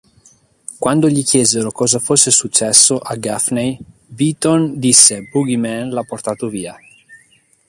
Quando 0.79 1.07
gli 1.09 1.23
chiesero 1.23 1.69
cosa 1.71 1.99
fosse 1.99 2.31
successo 2.31 2.97
a 2.97 3.15
Gaffney, 3.17 3.77
Beaton 4.07 4.79
disse 4.79 5.27
"Boogeyman 5.31 5.89
l'ha 5.89 6.01
portato 6.03 6.47
via". 6.49 6.75